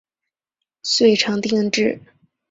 [0.81, 2.01] 遂成定制。